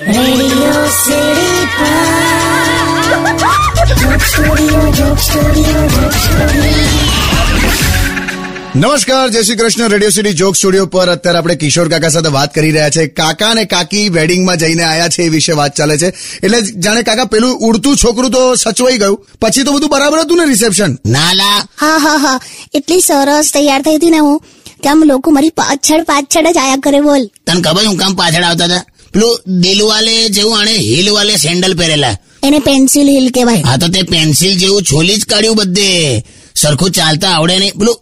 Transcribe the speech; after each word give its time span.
નમસ્કાર 0.00 0.48
જય 9.28 9.42
Shri 9.42 9.56
Krishna. 9.56 9.88
Radio 9.88 10.10
city 10.10 10.32
joke 10.32 10.56
studio 10.56 10.86
પર 10.86 11.08
અત્યારે 11.08 11.38
આપણે 11.38 11.54
કિશોર 11.54 11.88
કાકા 11.88 12.08
સાથે 12.08 12.28
વાત 12.28 12.54
કરી 12.54 12.70
રહ્યા 12.70 12.90
છે. 12.90 13.06
કાકા 13.06 13.50
અને 13.50 13.64
કાકી 13.64 14.08
વેડિંગમાં 14.08 14.56
જઈને 14.56 14.82
આયા 14.82 15.08
છે 15.08 15.22
એ 15.22 15.28
વિશે 15.28 15.52
વાત 15.52 15.76
ચાલે 15.76 15.98
છે. 15.98 16.08
એટલે 16.42 16.60
જાણે 16.60 17.02
કાકા 17.02 17.24
પેલું 17.24 17.58
ઉડતું 17.58 17.96
છોકરું 17.96 18.30
તો 18.30 18.54
સચવાઈ 18.54 18.98
ગયું. 18.98 19.26
પછી 19.40 19.62
તો 19.62 19.72
બધું 19.72 19.90
બરાબર 19.90 20.20
હતું 20.20 20.38
ને 20.38 20.44
રિસેપ્શન? 20.44 20.92
નાલા. 21.06 21.68
હા 21.80 21.96
હા 21.96 22.16
હા. 22.16 22.40
એટલી 22.74 23.00
સરસ 23.00 23.50
તૈયાર 23.54 23.82
થઈ 23.82 23.96
હતી 23.96 24.10
ને 24.10 24.18
હું. 24.18 24.42
કે 24.82 24.88
આમ 24.88 25.04
લોકો 25.04 25.30
મારી 25.30 25.48
પાછળ 25.48 26.02
પાછળ 26.02 26.52
જ 26.52 26.56
આયા 26.56 26.76
કરે 26.76 27.00
બોલ. 27.00 27.26
તને 27.26 27.60
ખબર 27.60 27.86
હું 27.86 27.96
કામ 27.96 28.14
પાછળ 28.14 28.42
આવતા 28.42 28.64
હતા? 28.64 28.91
પેલું 29.12 29.60
દિલવાલે 29.62 30.14
જેવું 30.36 30.58
આણે 30.58 30.74
હિલ 30.88 31.08
વાલે 31.16 31.34
સેન્ડલ 31.44 31.74
પહેરેલા. 31.80 32.16
એને 32.46 32.58
પેન્સિલ 32.68 33.08
હિલ 33.16 33.28
કહેવાય. 33.30 33.62
હા 33.68 33.76
તો 33.76 33.88
તે 33.88 34.02
પેન્સિલ 34.02 34.54
જેવું 34.62 34.82
છોલી 34.82 35.18
જ 35.20 35.24
કાઢ્યું 35.24 35.56
બધે. 35.56 35.90
સરખું 36.62 36.90
ચાલતા 36.90 37.32
આવડે 37.36 37.56
નહીં. 37.58 37.74
પેલું 37.80 37.96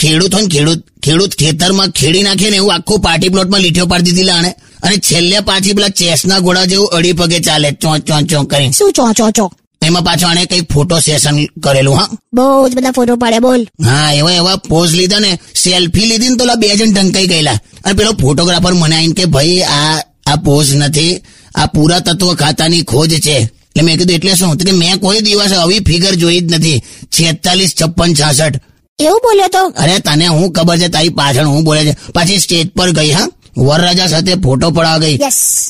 ખેડૂત 0.00 0.32
હોય 0.34 0.42
ને 0.44 0.48
ખેડૂત 0.54 0.80
ખેડૂત 1.04 1.34
ખેતરમાં 1.40 1.90
ખેડી 1.98 2.22
નાખે 2.22 2.48
ને 2.50 2.56
એવું 2.56 2.72
આખું 2.74 3.00
પાર્ટી 3.06 3.28
પ્લોટમાં 3.34 3.62
લીટીઓ 3.64 3.86
પાડી 3.92 4.16
દીધી 4.16 4.30
આણે. 4.30 4.50
અને 4.82 4.96
છેલ્લે 5.08 5.36
પાછી 5.50 5.76
પેલા 5.76 5.94
ચેસના 6.00 6.40
ઘોડા 6.46 6.66
જેવું 6.72 6.88
અડી 6.96 7.14
પગે 7.20 7.38
ચાલે 7.46 7.68
ચોં 7.82 7.98
ચોં 8.08 8.26
ચોં 8.30 8.44
કરી 8.50 8.72
શું 8.78 8.92
ચોં 8.96 9.14
ચો 9.18 9.30
ચો? 9.38 9.46
એમાં 9.82 10.04
પાછો 10.08 10.26
આણે 10.28 10.44
કઈ 10.50 10.62
ફોટો 10.72 10.96
સેશન 11.06 11.36
કરેલું 11.64 11.96
હા. 11.98 12.08
બહુ 12.36 12.44
જ 12.68 12.72
બધા 12.76 12.94
ફોટો 12.98 13.16
પાડ્યા 13.22 13.46
બોલ. 13.46 13.62
હા 13.86 14.08
એવા 14.18 14.34
એવા 14.40 14.56
પોઝ 14.68 14.92
લીધા 14.98 15.22
ને 15.26 15.32
સેલ્ફી 15.62 16.06
લીધી 16.10 16.30
ને 16.30 16.36
તો 16.36 16.44
બે 16.62 16.68
જણ 16.78 16.92
ઢંકાઈ 16.96 17.30
ગયેલા. 17.32 17.58
અને 17.84 17.94
પેલો 17.98 18.12
ફોટોગ્રાફર 18.22 18.74
મને 18.74 18.96
આઈને 18.96 19.14
કે 19.18 19.24
ભાઈ 19.34 19.62
આ 19.78 19.96
આ 20.26 20.36
પોઝ 20.36 20.74
નથી 20.74 21.22
આ 21.54 21.66
પૂરા 21.66 21.98
તત્વ 21.98 22.34
ખાતાની 22.34 22.82
ખોજ 22.82 23.20
છે. 23.20 23.36
એટલે 23.38 23.82
મેં 23.82 23.98
કીધું 23.98 24.16
એટલે 24.16 24.34
શું? 24.34 24.56
કે 24.56 24.72
મેં 24.72 25.00
કોઈ 25.00 25.20
દિવસ 25.20 25.52
આવી 25.52 25.78
ફિગર 25.78 26.14
જોઈ 26.14 26.40
જ 26.40 26.54
નથી. 26.54 26.82
છેતાલીસ 27.12 27.74
છપ્પન 27.82 28.14
છાસઠ. 28.14 28.56
એવું 28.98 29.20
બોલ્યો 29.24 29.48
તો? 29.48 29.62
અરે 29.68 29.98
તને 29.98 30.26
હું 30.26 30.52
ખબર 30.52 30.78
છે 30.78 30.88
તારી 30.88 31.08
પાછળ 31.08 31.44
હું 31.44 31.64
બોલે 31.64 31.82
છે. 31.84 31.96
પાછી 32.14 32.38
સ્ટેજ 32.38 32.70
પર 32.70 32.90
ગઈ 32.90 33.10
હા? 33.10 33.28
વરરાજા 33.56 34.06
સાથે 34.06 34.34
ફોટો 34.34 34.70
પડાવવા 34.70 34.98
ગઈ. 34.98 35.16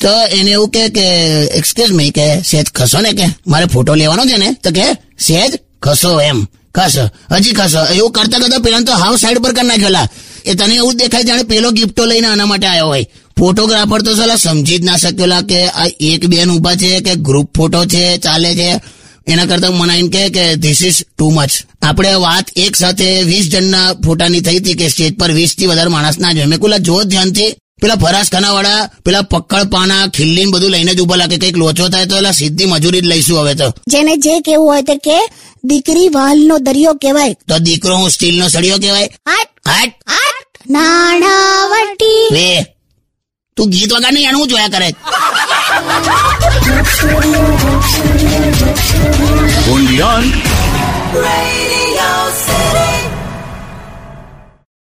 તો 0.00 0.12
એને 0.38 0.50
એવું 0.50 0.68
કે 0.68 0.88
કે 0.88 1.06
એક્સક્યુઝ 1.46 1.92
મી 1.92 2.10
કે 2.10 2.42
સેજ 2.42 2.66
ખસો 2.74 3.00
ને 3.00 3.12
કે 3.12 3.26
મારે 3.46 3.66
ફોટો 3.66 3.94
લેવાનો 3.94 4.24
છે 4.24 4.36
ને? 4.36 4.52
તો 4.52 4.70
કે 4.70 4.86
સેજ 5.20 5.60
ખસો 5.82 6.20
એમ 6.20 6.46
ખસ 6.74 6.98
હજી 7.32 7.52
ખસો. 7.52 7.84
એવું 7.94 8.10
કરતા 8.12 8.38
કરતા 8.38 8.58
પેલા 8.58 8.80
તો 8.80 8.92
હાવ 8.92 9.16
સાઈડ 9.16 9.38
પર 9.38 9.52
કરી 9.52 9.66
નાખેલા 9.66 10.08
એ 10.46 10.54
તને 10.54 10.74
એવું 10.74 10.96
દેખાય 10.96 11.22
જાણે 11.22 11.42
પેલો 11.42 11.70
ગિફ્ટો 11.70 12.04
લઈને 12.04 12.26
આના 12.26 12.46
માટે 12.46 12.66
આવ્યો 12.66 12.86
હોય. 12.86 13.06
ફોટોગ્રાફર 13.38 14.02
તો 14.02 14.14
સલા 14.14 14.36
સમજી 14.36 14.78
જ 14.78 14.84
ના 14.84 14.96
શક્યો 14.96 15.46
કે 15.48 15.66
આ 15.66 15.86
એક 16.00 16.26
બેન 16.26 16.50
ઊભા 16.50 16.74
છે 16.74 17.00
કે 17.00 17.14
ગ્રુપ 17.14 17.56
ફોટો 17.56 17.84
છે 17.84 18.16
ચાલે 18.18 18.54
છે. 18.54 18.80
એના 19.26 19.44
કરતા 19.44 19.70
મને 19.70 19.98
એમ 19.98 20.08
કહે 20.08 20.28
કે 20.28 20.54
ધીસ 20.54 20.82
ઇઝ 20.84 21.02
ટુ 21.18 21.30
મચ 21.30 21.50
આપણે 21.82 22.14
વાત 22.14 22.44
એક 22.56 22.76
સાથે 22.76 23.22
વીસ 23.22 23.50
જણના 23.50 23.92
ફોટાની 23.92 24.40
થઈ 24.40 24.58
હતી 24.58 24.74
કે 24.74 24.88
સ્ટેજ 24.88 25.16
પર 25.18 25.32
વીસથી 25.32 25.66
વધારે 25.66 25.88
માણસ 25.88 26.18
ના 26.18 26.32
જોઈએ 26.32 26.44
મેં 26.44 26.58
કુલા 26.58 26.76
જો 26.76 27.02
ધ્યાનથી 27.02 27.54
પેલા 27.82 27.94
ફરાસખાના 27.94 28.52
વાળા 28.52 28.90
પેલા 29.04 29.22
પક્કડ 29.22 29.70
પાના 29.70 30.06
ખીલ્લી 30.06 30.44
બધું 30.44 30.70
લઈને 30.70 30.94
જ 30.94 31.00
ઊભા 31.00 31.16
લાગે 31.16 31.36
કંઈક 31.36 31.56
લોચો 31.56 31.88
થાય 31.88 32.06
તો 32.06 32.16
એલા 32.16 32.30
સીધી 32.30 32.64
મજૂરી 32.64 33.00
જ 33.00 33.04
લઈશું 33.04 33.38
હવે 33.38 33.54
તો. 33.54 33.74
જેને 33.88 34.16
જે 34.16 34.40
કેવું 34.40 34.66
હોય 34.66 34.82
તો 34.82 34.96
કે 34.96 35.18
દીકરી 35.64 36.08
વાલનો 36.08 36.58
દરિયો 36.58 36.94
કહેવાય. 36.94 37.32
તો 37.32 37.58
દીકરો 37.58 37.96
હું 37.96 38.10
સ્ટીલનો 38.10 38.48
સળિયો 38.48 38.76
કહેવાય? 38.78 39.06
હાટ! 39.06 39.68
હાટ! 39.68 39.92
નાણાવટી. 40.68 42.24
લે 42.36 42.74
તું 43.56 43.70
ગીત 43.72 43.92
વગર 43.92 44.12
નહીં 44.12 44.28
એનું 44.28 44.48
જોયા 44.48 44.74
કરે. 44.74 44.88
Un 49.72 49.82